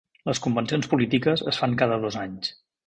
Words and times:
Les 0.29 0.39
convencions 0.45 0.89
polítiques 0.95 1.47
es 1.53 1.63
fan 1.63 1.79
cada 1.85 2.03
dos 2.09 2.21
anys. 2.27 2.55